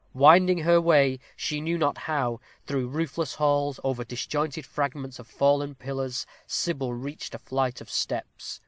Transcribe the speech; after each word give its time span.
Winding 0.15 0.57
her 0.57 0.81
way, 0.81 1.19
she 1.35 1.61
knew 1.61 1.77
not 1.77 1.95
how, 1.99 2.39
through 2.65 2.87
roofless 2.87 3.35
halls, 3.35 3.79
over 3.83 4.03
disjointed 4.03 4.65
fragments 4.65 5.19
of 5.19 5.27
fallen 5.27 5.75
pillars, 5.75 6.25
Sybil 6.47 6.91
reached 6.95 7.35
a 7.35 7.37
flight 7.37 7.81
of 7.81 7.87
steps. 7.91 8.59